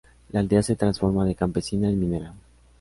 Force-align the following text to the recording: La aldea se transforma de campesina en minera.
La 0.31 0.39
aldea 0.39 0.63
se 0.63 0.75
transforma 0.75 1.25
de 1.25 1.35
campesina 1.35 1.87
en 1.87 1.99
minera. 1.99 2.33